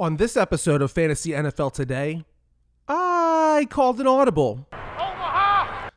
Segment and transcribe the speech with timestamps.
[0.00, 2.24] On this episode of Fantasy NFL Today,
[2.88, 4.66] I called an audible.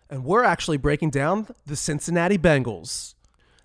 [0.10, 3.14] And we're actually breaking down the Cincinnati Bengals.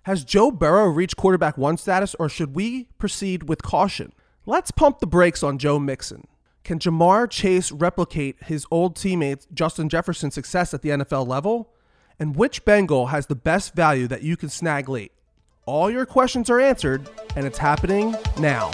[0.03, 4.13] Has Joe Burrow reached quarterback one status, or should we proceed with caution?
[4.45, 6.25] Let's pump the brakes on Joe Mixon.
[6.63, 11.73] Can Ja'Marr Chase replicate his old teammate Justin Jefferson's success at the NFL level?
[12.17, 15.11] And which Bengal has the best value that you can snag late?
[15.65, 18.71] All your questions are answered, and it's happening now.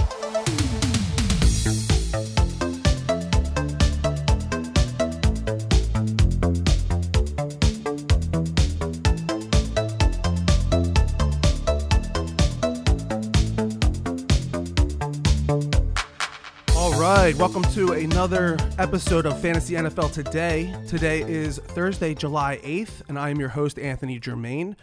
[17.38, 20.73] Welcome to another episode of Fantasy NFL Today.
[20.88, 24.77] Today is Thursday, July 8th, and I am your host, Anthony Germain.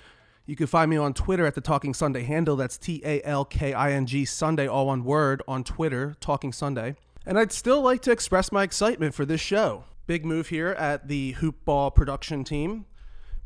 [0.44, 2.54] You can find me on Twitter at the Talking Sunday handle.
[2.56, 6.52] That's T A L K I N G Sunday, all one word, on Twitter, Talking
[6.52, 6.94] Sunday.
[7.24, 9.84] And I'd still like to express my excitement for this show.
[10.06, 12.84] Big move here at the Hoopball production team,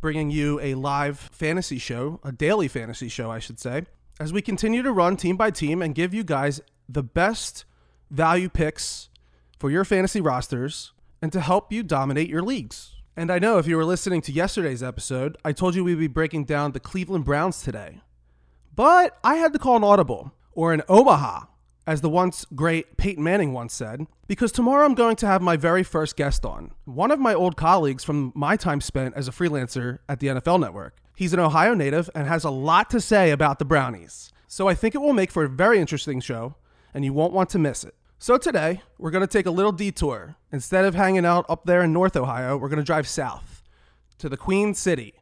[0.00, 3.84] bringing you a live fantasy show, a daily fantasy show, I should say,
[4.18, 7.66] as we continue to run team by team and give you guys the best
[8.10, 9.08] value picks
[9.58, 12.94] for your fantasy rosters and to help you dominate your leagues.
[13.16, 16.06] And I know if you were listening to yesterday's episode, I told you we'd be
[16.06, 18.02] breaking down the Cleveland Browns today.
[18.74, 21.46] But I had to call an audible, or an Omaha,
[21.86, 25.56] as the once great Peyton Manning once said, because tomorrow I'm going to have my
[25.56, 29.32] very first guest on, one of my old colleagues from my time spent as a
[29.32, 30.98] freelancer at the NFL Network.
[31.14, 34.30] He's an Ohio native and has a lot to say about the Brownies.
[34.46, 36.56] So I think it will make for a very interesting show,
[36.96, 37.94] and you won't want to miss it.
[38.18, 40.36] So today, we're going to take a little detour.
[40.50, 43.62] Instead of hanging out up there in North Ohio, we're going to drive south
[44.16, 45.12] to the Queen City,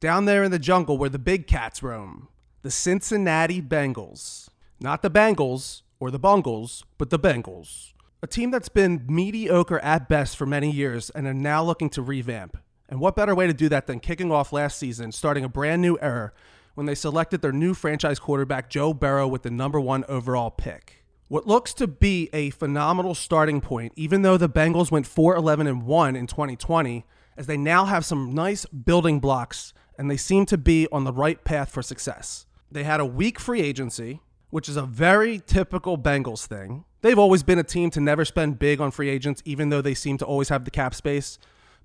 [0.00, 2.28] down there in the jungle where the big cats roam.
[2.62, 4.48] The Cincinnati Bengals.
[4.80, 7.92] Not the Bengals or the Bungles, but the Bengals.
[8.22, 12.00] A team that's been mediocre at best for many years and are now looking to
[12.00, 12.56] revamp.
[12.88, 15.82] And what better way to do that than kicking off last season, starting a brand
[15.82, 16.32] new era
[16.74, 20.97] when they selected their new franchise quarterback, Joe Burrow, with the number one overall pick.
[21.28, 25.66] What looks to be a phenomenal starting point, even though the Bengals went 4 11
[25.66, 27.04] and 1 in 2020,
[27.36, 31.12] as they now have some nice building blocks and they seem to be on the
[31.12, 32.46] right path for success.
[32.72, 36.86] They had a weak free agency, which is a very typical Bengals thing.
[37.02, 39.94] They've always been a team to never spend big on free agents, even though they
[39.94, 41.38] seem to always have the cap space.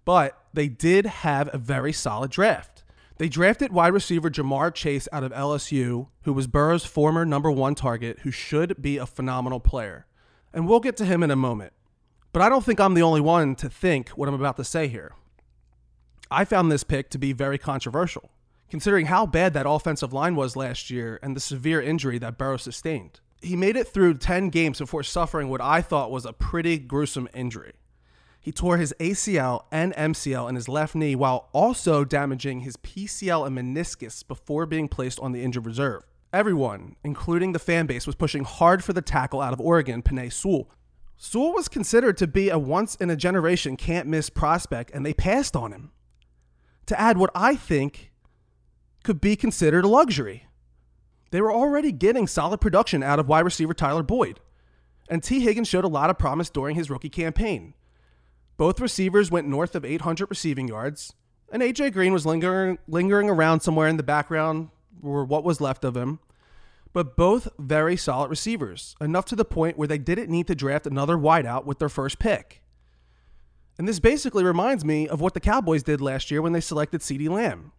[0.05, 2.72] But they did have a very solid draft.
[3.17, 7.75] They drafted wide receiver Ja'Marr Chase out of LSU, who was Burrow's former number one
[7.75, 10.07] target, who should be a phenomenal player.
[10.51, 11.73] And we'll get to him in a moment.
[12.31, 14.87] But I don't think I'm the only one to think what I'm about to say
[14.87, 15.13] here.
[16.31, 18.31] I found this pick to be very controversial,
[18.67, 22.57] considering how bad that offensive line was last year and the severe injury that Burrow
[22.57, 23.19] sustained.
[23.43, 27.29] He made it through 10 games before suffering what I thought was a pretty gruesome
[27.35, 27.73] injury.
[28.43, 33.47] He tore his ACL and MCL in his left knee while also damaging his PCL
[33.47, 36.03] and meniscus before being placed on the injured reserve.
[36.33, 40.31] Everyone, including the fan base, was pushing hard for the tackle out of Oregon, Penei
[40.31, 40.69] Sewell.
[41.15, 45.13] Sewell was considered to be a once in a generation can't miss prospect, and they
[45.13, 45.91] passed on him.
[46.87, 48.11] To add what I think
[49.03, 50.47] could be considered a luxury.
[51.31, 54.41] They were already getting solid production out of wide receiver Tyler Boyd,
[55.07, 57.73] and Tee Higgins showed a lot of promise during his rookie campaign.
[58.57, 61.13] Both receivers went north of 800 receiving yards,
[61.51, 64.69] and AJ Green was lingering, lingering around somewhere in the background,
[65.01, 66.19] or what was left of him.
[66.93, 70.85] But both very solid receivers, enough to the point where they didn't need to draft
[70.85, 72.61] another wideout with their first pick.
[73.79, 77.01] And this basically reminds me of what the Cowboys did last year when they selected
[77.01, 77.71] CeeDee Lamb.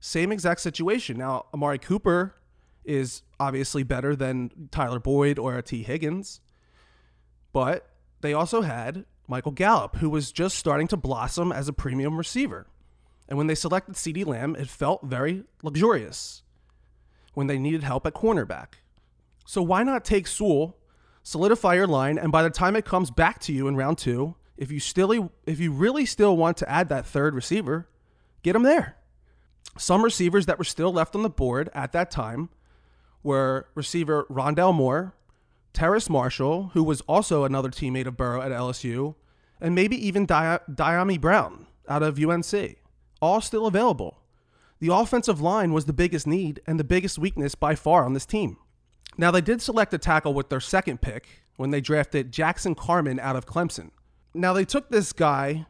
[0.00, 1.18] Same exact situation.
[1.18, 2.34] Now, Amari Cooper
[2.84, 6.40] is obviously better than Tyler Boyd or Tee Higgins,
[7.52, 7.88] but
[8.22, 12.66] they also had Michael Gallup, who was just starting to blossom as a premium receiver.
[13.28, 16.42] And when they selected CeeDee Lamb, it felt very luxurious
[17.34, 18.74] when they needed help at cornerback.
[19.46, 20.76] So why not take Sewell,
[21.22, 24.34] solidify your line, and by the time it comes back to you in round two,
[24.56, 27.88] if you still if you really still want to add that third receiver,
[28.42, 28.96] get him there.
[29.78, 32.50] Some receivers that were still left on the board at that time
[33.22, 35.14] were receiver Rondale Moore,
[35.72, 39.14] Terrace Marshall, who was also another teammate of Burrow at LSU,
[39.60, 42.76] and maybe even Di- Dyami Brown out of UNC,
[43.20, 44.18] all still available.
[44.80, 48.26] The offensive line was the biggest need and the biggest weakness by far on this
[48.26, 48.58] team.
[49.16, 53.20] Now, they did select a tackle with their second pick when they drafted Jackson Carman
[53.20, 53.90] out of Clemson.
[54.34, 55.66] Now, they took this guy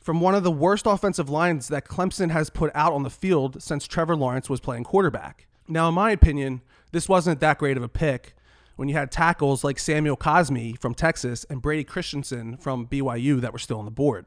[0.00, 3.60] from one of the worst offensive lines that Clemson has put out on the field
[3.62, 5.48] since Trevor Lawrence was playing quarterback.
[5.68, 8.34] Now, in my opinion, this wasn't that great of a pick
[8.76, 13.52] when you had tackles like Samuel Cosmi from Texas and Brady Christensen from BYU that
[13.52, 14.26] were still on the board.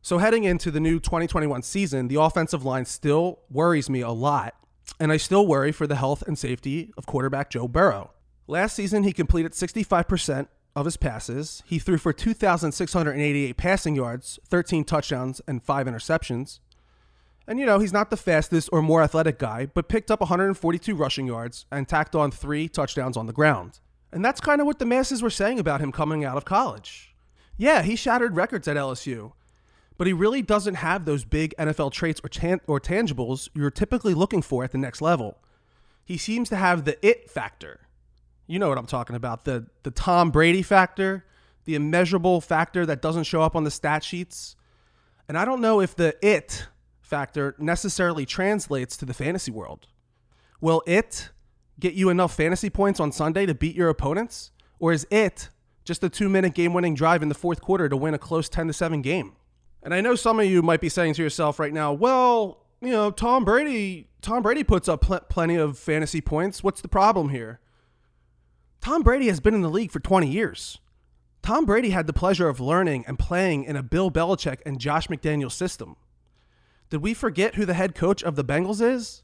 [0.00, 4.54] So, heading into the new 2021 season, the offensive line still worries me a lot,
[4.98, 8.12] and I still worry for the health and safety of quarterback Joe Burrow.
[8.46, 11.62] Last season, he completed 65% of his passes.
[11.66, 16.60] He threw for 2,688 passing yards, 13 touchdowns, and 5 interceptions.
[17.48, 20.94] And you know, he's not the fastest or more athletic guy, but picked up 142
[20.94, 23.80] rushing yards and tacked on three touchdowns on the ground.
[24.12, 27.14] And that's kind of what the masses were saying about him coming out of college.
[27.56, 29.32] Yeah, he shattered records at LSU,
[29.96, 34.14] but he really doesn't have those big NFL traits or, tan- or tangibles you're typically
[34.14, 35.38] looking for at the next level.
[36.04, 37.80] He seems to have the it factor.
[38.46, 41.26] You know what I'm talking about the, the Tom Brady factor,
[41.66, 44.56] the immeasurable factor that doesn't show up on the stat sheets.
[45.28, 46.66] And I don't know if the it
[47.02, 49.86] factor necessarily translates to the fantasy world.
[50.60, 51.28] Will it
[51.80, 54.50] get you enough fantasy points on Sunday to beat your opponents?
[54.78, 55.48] Or is it
[55.84, 58.48] just a two minute game winning drive in the fourth quarter to win a close
[58.48, 59.34] 10 to 7 game?
[59.82, 62.90] And I know some of you might be saying to yourself right now, well, you
[62.90, 66.62] know, Tom Brady, Tom Brady puts up pl- plenty of fantasy points.
[66.62, 67.60] What's the problem here?
[68.80, 70.78] Tom Brady has been in the league for 20 years.
[71.42, 75.08] Tom Brady had the pleasure of learning and playing in a Bill Belichick and Josh
[75.08, 75.96] McDaniel system.
[76.90, 79.22] Did we forget who the head coach of the Bengals is?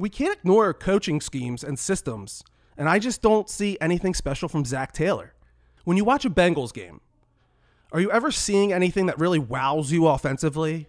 [0.00, 2.42] We can't ignore coaching schemes and systems,
[2.78, 5.34] and I just don't see anything special from Zac Taylor.
[5.84, 7.02] When you watch a Bengals game,
[7.92, 10.88] are you ever seeing anything that really wows you offensively?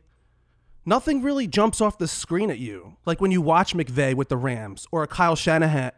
[0.86, 4.38] Nothing really jumps off the screen at you, like when you watch McVay with the
[4.38, 5.92] Rams or a Kyle Shanahan,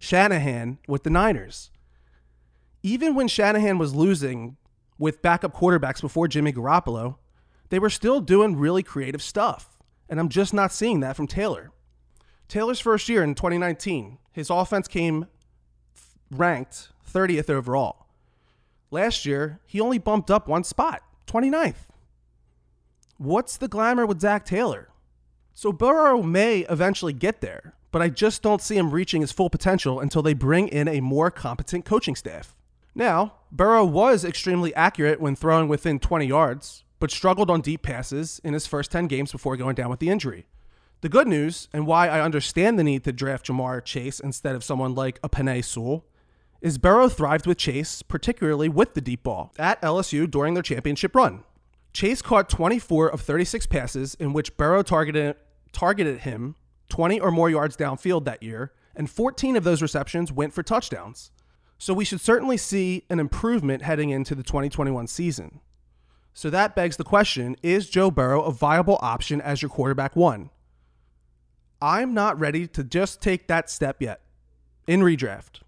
[0.00, 1.70] Shanahan with the Niners.
[2.82, 4.56] Even when Shanahan was losing
[4.98, 7.16] with backup quarterbacks before Jimmy Garoppolo,
[7.68, 9.78] they were still doing really creative stuff.
[10.08, 11.70] And I'm just not seeing that from Taylor.
[12.48, 15.26] Taylor's first year in 2019, his offense came
[16.30, 18.06] ranked 30th overall.
[18.90, 21.88] Last year, he only bumped up one spot, 29th.
[23.16, 24.88] What's the glamour with Zac Taylor?
[25.52, 29.50] So Burrow may eventually get there, but I just don't see him reaching his full
[29.50, 32.56] potential until they bring in a more competent coaching staff.
[32.94, 38.40] Now, Burrow was extremely accurate when throwing within 20 yards, but struggled on deep passes
[38.44, 40.46] in his first 10 games before going down with the injury.
[41.04, 44.64] The good news, and why I understand the need to draft Ja'Marr Chase instead of
[44.64, 46.06] someone like a Penei Sewell,
[46.62, 51.14] is Burrow thrived with Chase, particularly with the deep ball, at LSU during their championship
[51.14, 51.44] run.
[51.92, 55.36] Chase caught 24 of 36 passes in which Burrow targeted,
[55.72, 56.56] targeted him
[56.88, 61.32] 20 or more yards downfield that year, and 14 of those receptions went for touchdowns.
[61.76, 65.60] So we should certainly see an improvement heading into the 2021 season.
[66.32, 70.48] So that begs the question is Joe Burrow a viable option as your quarterback one?
[71.84, 74.22] I'm not ready to just take that step yet
[74.86, 75.60] in redraft.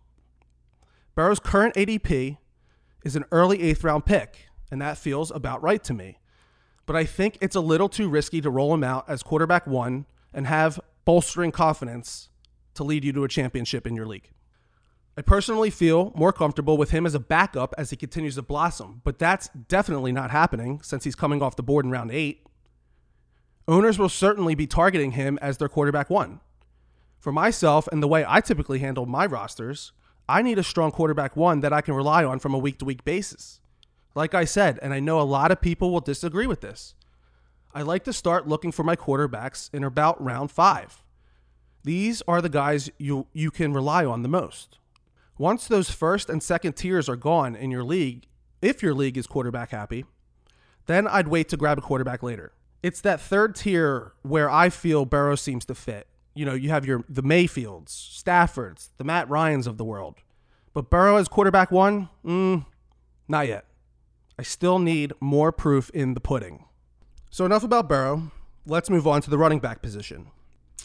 [1.14, 2.38] Burrow's current ADP
[3.04, 6.18] is an early eighth round pick, and that feels about right to me.
[6.86, 10.06] But I think it's a little too risky to roll him out as quarterback one
[10.32, 12.30] and have bolstering confidence
[12.76, 14.30] to lead you to a championship in your league.
[15.18, 19.02] I personally feel more comfortable with him as a backup as he continues to blossom,
[19.04, 22.45] but that's definitely not happening since he's coming off the board in round eight.
[23.68, 26.40] Owners will certainly be targeting him as their quarterback one.
[27.18, 29.92] For myself and the way I typically handle my rosters,
[30.28, 32.84] I need a strong quarterback one that I can rely on from a week to
[32.84, 33.60] week basis.
[34.14, 36.94] Like I said, and I know a lot of people will disagree with this,
[37.74, 41.02] I like to start looking for my quarterbacks in about round five.
[41.84, 44.78] These are the guys you, you can rely on the most.
[45.38, 48.28] Once those first and second tiers are gone in your league,
[48.62, 50.04] if your league is quarterback happy,
[50.86, 52.52] then I'd wait to grab a quarterback later.
[52.82, 56.06] It's that third tier where I feel Burrow seems to fit.
[56.34, 60.16] You know, you have your the Mayfields, Staffords, the Matt Ryans of the world.
[60.74, 62.66] But Burrow as quarterback one, mm,
[63.28, 63.64] not yet.
[64.38, 66.66] I still need more proof in the pudding.
[67.30, 68.30] So enough about Burrow.
[68.66, 70.26] Let's move on to the running back position.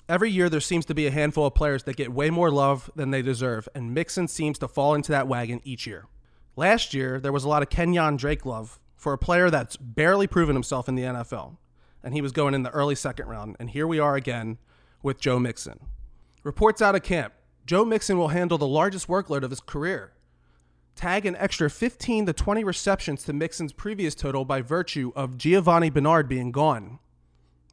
[0.08, 2.90] Every year, there seems to be a handful of players that get way more love
[2.96, 6.08] than they deserve, and Mixon seems to fall into that wagon each year.
[6.56, 10.28] Last year, there was a lot of Kenyon Drake love for a player that's barely
[10.28, 11.58] proven himself in the NFL,
[12.04, 13.56] and he was going in the early second round.
[13.60, 14.58] And here we are again
[15.04, 15.80] with Joe Mixon.
[16.44, 17.34] Reports out of camp
[17.66, 20.14] Joe Mixon will handle the largest workload of his career.
[20.96, 25.90] Tag an extra 15 to 20 receptions to Mixon's previous total by virtue of Giovani
[25.90, 27.00] Bernard being gone.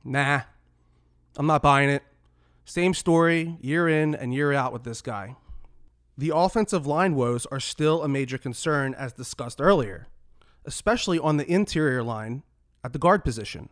[0.04, 0.42] Nah,
[1.36, 2.02] I'm not buying it.
[2.64, 5.36] Same story year in and year out with this guy.
[6.16, 10.08] The offensive line woes are still a major concern, as discussed earlier,
[10.64, 12.42] especially on the interior line
[12.84, 13.68] at the guard position.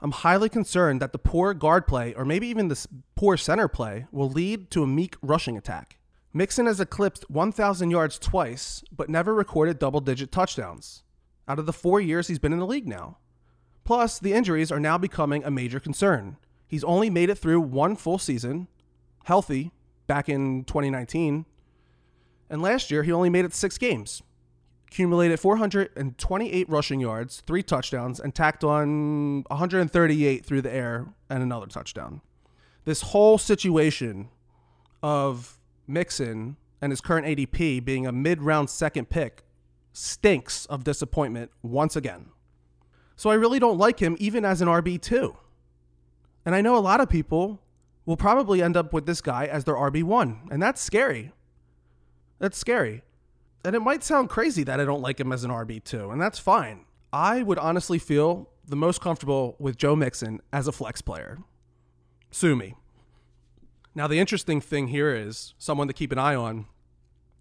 [0.00, 2.86] I'm highly concerned that the poor guard play, or maybe even the
[3.16, 5.98] poor center play, will lead to a meek rushing attack.
[6.32, 11.02] Mixon has eclipsed 1,000 yards twice, but never recorded double digit touchdowns
[11.48, 13.16] out of the four years he's been in the league now.
[13.84, 16.36] Plus, the injuries are now becoming a major concern.
[16.68, 18.68] He's only made it through one full season,
[19.24, 19.72] healthy,
[20.06, 21.46] back in 2019.
[22.50, 24.22] And last year, he only made it six games.
[24.88, 31.66] Accumulated 428 rushing yards, three touchdowns, and tacked on 138 through the air and another
[31.66, 32.22] touchdown.
[32.84, 34.30] This whole situation
[35.02, 39.44] of Mixon and his current ADP being a mid round second pick
[39.92, 42.30] stinks of disappointment once again.
[43.16, 45.36] So I really don't like him even as an RB2.
[46.46, 47.60] And I know a lot of people
[48.06, 51.32] will probably end up with this guy as their RB1, and that's scary.
[52.38, 53.02] That's scary.
[53.64, 56.38] And it might sound crazy that I don't like him as an RB2, and that's
[56.38, 56.84] fine.
[57.12, 61.38] I would honestly feel the most comfortable with Joe Mixon as a flex player.
[62.30, 62.74] Sue me.
[63.94, 66.66] Now, the interesting thing here is someone to keep an eye on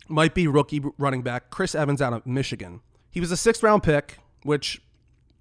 [0.08, 2.82] might be rookie running back Chris Evans out of Michigan.
[3.10, 4.82] He was a sixth round pick, which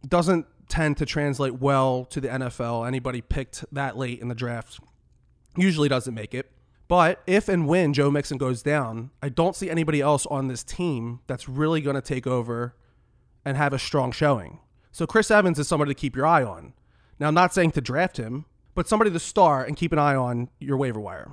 [0.07, 2.87] doesn't tend to translate well to the NFL.
[2.87, 4.81] Anybody picked that late in the draft
[5.57, 6.51] usually doesn't make it.
[6.89, 10.63] But if and when Joe Mixon goes down, I don't see anybody else on this
[10.63, 12.77] team that's really going to take over
[13.45, 14.61] and have a strong showing.
[14.93, 16.75] So Chris Evans is somebody to keep your eye on.
[17.19, 20.15] Now, I'm not saying to draft him, but somebody to star and keep an eye
[20.15, 21.33] on your waiver wire.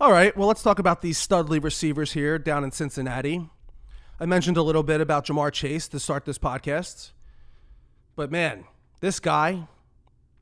[0.00, 3.48] All right, well, let's talk about these studly receivers here down in Cincinnati.
[4.20, 7.12] I mentioned a little bit about Ja'Marr Chase to start this podcast.
[8.16, 8.64] But man,
[9.00, 9.68] this guy,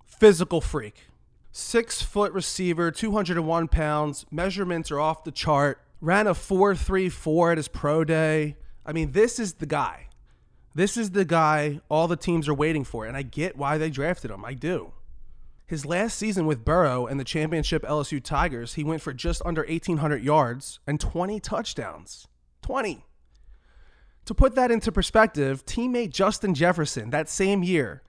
[0.06, 1.06] physical freak.
[1.58, 4.26] Six foot receiver, 201 pounds.
[4.30, 5.80] Measurements are off the chart.
[6.02, 8.58] Ran a 4.34 at his pro day.
[8.84, 10.08] I mean, this is the guy.
[10.74, 13.06] This is the guy all the teams are waiting for.
[13.06, 14.44] And I get why they drafted him.
[14.44, 14.92] I do.
[15.66, 19.62] His last season with Burrow and the championship LSU Tigers, he went for just under
[19.62, 22.28] 1,800 yards and 20 touchdowns.
[22.60, 23.02] 20.
[24.26, 28.02] To put that into perspective, teammate Justin Jefferson that same year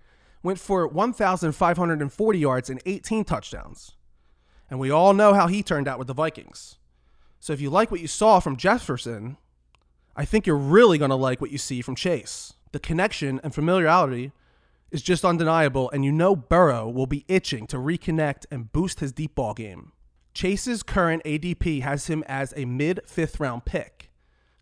[0.43, 3.93] went for 1,540 yards and 18 touchdowns.
[4.69, 6.77] And we all know how he turned out with the Vikings.
[7.39, 9.37] So if you like what you saw from Jefferson,
[10.15, 12.53] I think you're really going to like what you see from Chase.
[12.71, 14.31] The connection and familiarity
[14.91, 19.11] is just undeniable, and you know Burrow will be itching to reconnect and boost his
[19.11, 19.91] deep ball game.
[20.33, 24.11] Chase's current ADP has him as a mid fifth round pick.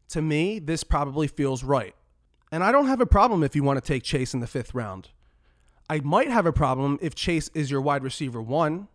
[0.10, 1.96] To me, this probably feels right.
[2.52, 4.74] And I don't have a problem if you want to take Chase in the fifth
[4.74, 5.10] round.
[5.90, 8.88] I might have a problem if Chase is your wide receiver one,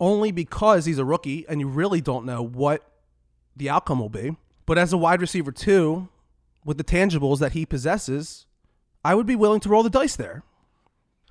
[0.00, 2.88] only because he's a rookie and you really don't know what
[3.54, 4.36] the outcome will be.
[4.64, 6.08] But as a wide receiver two,
[6.64, 8.46] with the tangibles that he possesses,
[9.04, 10.42] I would be willing to roll the dice there.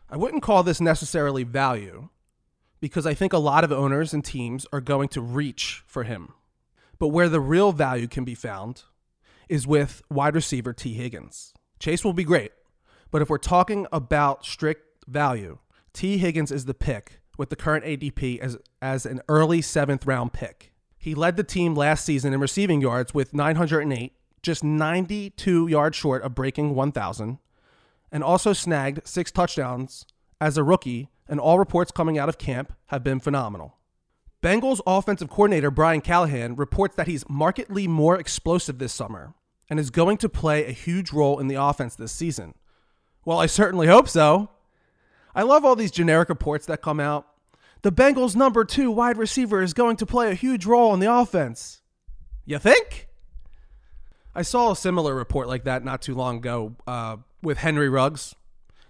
[0.09, 2.09] I wouldn't call this necessarily value
[2.81, 6.33] because I think a lot of owners and teams are going to reach for him.
[6.99, 8.83] But where the real value can be found
[9.47, 11.53] is with wide receiver Tee Higgins.
[11.79, 12.51] Chase will be great,
[13.09, 15.59] but if we're talking about strict value,
[15.93, 20.33] Tee Higgins is the pick with the current ADP as, as an early seventh round
[20.33, 20.73] pick.
[20.97, 26.21] He led the team last season in receiving yards with 908, just 92 yards short
[26.23, 27.39] of breaking 1,000
[28.11, 30.05] and also snagged six touchdowns
[30.39, 33.77] as a rookie, and all reports coming out of camp have been phenomenal.
[34.43, 39.33] Bengals offensive coordinator Brian Callahan reports that he's markedly more explosive this summer
[39.69, 42.55] and is going to play a huge role in the offense this season.
[43.23, 44.49] Well, I certainly hope so.
[45.35, 47.27] I love all these generic reports that come out.
[47.83, 51.11] The Bengals' number two wide receiver is going to play a huge role in the
[51.11, 51.81] offense.
[52.45, 53.07] You think?
[54.35, 58.35] I saw a similar report like that not too long ago uh, with Henry Ruggs.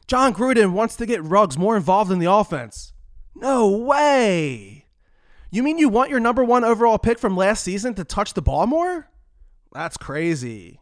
[0.08, 2.94] Jon Gruden wants to get Ruggs more involved in the offense.
[3.34, 4.86] No way.
[5.50, 8.42] You mean you want your number one overall pick from last season to touch the
[8.42, 9.10] ball more?
[9.74, 10.82] That's crazy.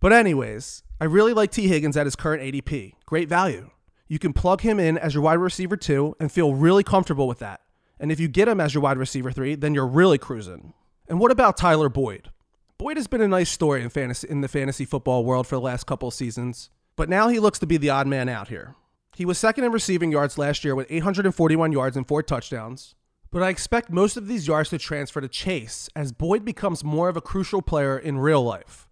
[0.00, 2.94] But, anyways, I really like Tee Higgins at his current ADP.
[3.04, 3.70] Great value.
[4.08, 7.38] You can plug him in as your wide receiver two and feel really comfortable with
[7.40, 7.60] that.
[8.00, 10.72] And if you get him as your wide receiver three, then you're really cruising.
[11.08, 12.30] And what about Tyler Boyd?
[12.78, 15.60] Boyd has been a nice story in fantasy in the fantasy football world for the
[15.60, 18.76] last couple seasons, but now he looks to be the odd man out here.
[19.16, 22.94] He was second in receiving yards last year with 841 yards and four touchdowns,
[23.30, 27.08] but I expect most of these yards to transfer to Chase as Boyd becomes more
[27.08, 28.87] of a crucial player in real life.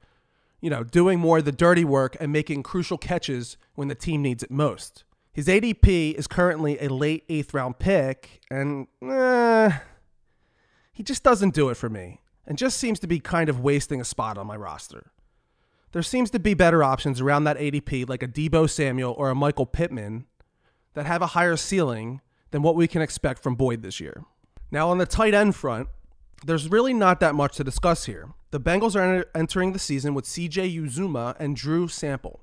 [0.66, 4.20] You know, doing more of the dirty work and making crucial catches when the team
[4.20, 5.04] needs it most.
[5.32, 9.78] His ADP is currently a late eighth round pick, and eh,
[10.92, 14.00] he just doesn't do it for me and just seems to be kind of wasting
[14.00, 15.12] a spot on my roster.
[15.92, 19.36] There seems to be better options around that ADP, like a Deebo Samuel or a
[19.36, 20.26] Michael Pittman,
[20.94, 24.24] that have a higher ceiling than what we can expect from Boyd this year.
[24.72, 25.90] Now, on the tight end front,
[26.44, 28.30] There's really not that much to discuss here.
[28.56, 32.40] The Bengals are entering the season with CJ Uzomah and Drew Sample.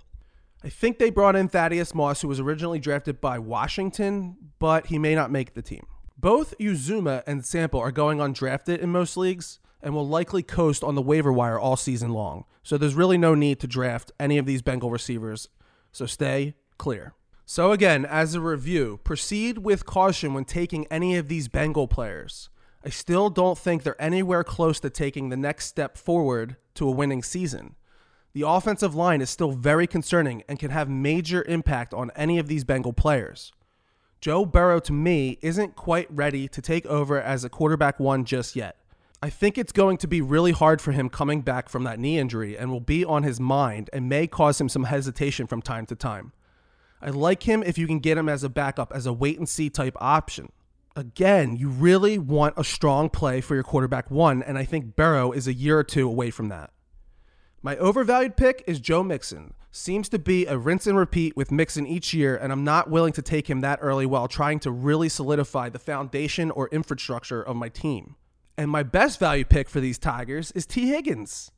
[0.63, 4.99] I think they brought in Thaddeus Moss, who was originally drafted by Washington, but he
[4.99, 5.87] may not make the team.
[6.15, 10.93] Both Uzomah and Sample are going undrafted in most leagues and will likely coast on
[10.93, 12.45] the waiver wire all season long.
[12.61, 15.49] So there's really no need to draft any of these Bengal receivers.
[15.91, 17.15] So stay clear.
[17.47, 22.49] So again, as a review, proceed with caution when taking any of these Bengal players.
[22.85, 26.91] I still don't think they're anywhere close to taking the next step forward to a
[26.91, 27.75] winning season.
[28.33, 32.47] The offensive line is still very concerning and can have major impact on any of
[32.47, 33.53] these Bengal players.
[34.19, 38.55] Joe Burrow, to me, isn't quite ready to take over as a quarterback one just
[38.55, 38.77] yet.
[39.21, 42.17] I think it's going to be really hard for him coming back from that knee
[42.17, 45.85] injury and will be on his mind and may cause him some hesitation from time
[45.85, 46.33] to time.
[47.01, 49.47] I like him if you can get him as a backup, as a wait and
[49.47, 50.51] see type option
[50.95, 55.31] again, you really want a strong play for your quarterback one, and I think Burrow
[55.31, 56.71] is a year or two away from that.
[57.61, 59.53] My overvalued pick is Joe Mixon.
[59.71, 63.13] Seems to be a rinse and repeat with Mixon each year, and I'm not willing
[63.13, 67.55] to take him that early while trying to really solidify the foundation or infrastructure of
[67.55, 68.15] my team.
[68.57, 71.51] And my best value pick for these Tigers is Tee Higgins,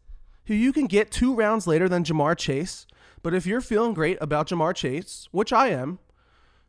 [0.46, 2.88] who you can get two rounds later than Ja'Marr Chase.
[3.22, 6.00] But if you're feeling great about Ja'Marr Chase, which I am,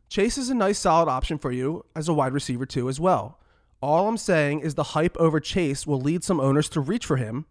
[0.09, 3.39] Chase is a nice solid option for you as a wide receiver too as well.
[3.81, 7.17] All I'm saying is the hype over Chase will lead some owners to reach for
[7.17, 7.45] him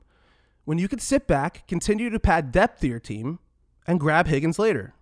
[0.65, 3.39] when you could sit back, continue to pad depth to your team,
[3.87, 4.95] and grab Higgins later.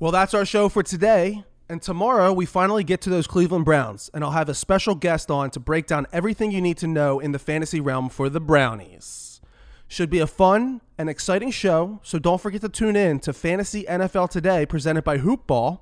[0.00, 1.44] Well, that's our show for today.
[1.68, 5.30] And tomorrow we finally get to those Cleveland Browns, and I'll have a special guest
[5.30, 8.40] on to break down everything you need to know in the fantasy realm for the
[8.40, 9.42] Brownies.
[9.86, 13.84] Should be a fun and exciting show, so don't forget to tune in to Fantasy
[13.84, 15.80] NFL Today presented by Hoopball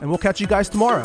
[0.00, 1.02] and we'll catch you guys tomorrow.